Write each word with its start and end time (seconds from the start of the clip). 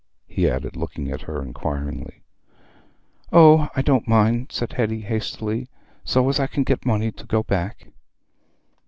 he 0.25 0.49
added, 0.49 0.75
looking 0.75 1.11
at 1.11 1.21
her 1.21 1.43
inquiringly. 1.43 2.23
"Oh, 3.31 3.69
I 3.75 3.83
don't 3.83 4.07
mind," 4.07 4.51
said 4.51 4.73
Hetty, 4.73 5.01
hastily, 5.01 5.67
"so 6.03 6.27
as 6.27 6.39
I 6.39 6.47
can 6.47 6.63
get 6.63 6.87
money 6.87 7.11
to 7.11 7.23
go 7.27 7.43
back." 7.43 7.89